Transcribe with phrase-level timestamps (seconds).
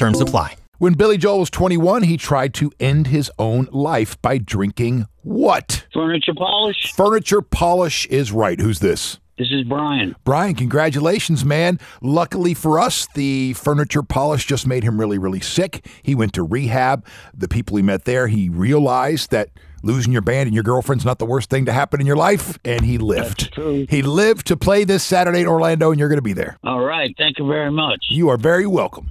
[0.00, 0.56] Terms apply.
[0.78, 5.84] When Billy Joel was 21, he tried to end his own life by drinking what?
[5.92, 6.94] Furniture polish.
[6.94, 8.58] Furniture polish is right.
[8.58, 9.18] Who's this?
[9.36, 10.16] This is Brian.
[10.24, 11.78] Brian, congratulations, man.
[12.00, 15.86] Luckily for us, the furniture polish just made him really, really sick.
[16.02, 17.04] He went to rehab.
[17.34, 19.50] The people he met there, he realized that
[19.82, 22.58] losing your band and your girlfriend's not the worst thing to happen in your life,
[22.64, 23.40] and he lived.
[23.40, 23.86] That's true.
[23.90, 26.56] He lived to play this Saturday in Orlando, and you're going to be there.
[26.64, 27.14] All right.
[27.18, 27.98] Thank you very much.
[28.08, 29.10] You are very welcome.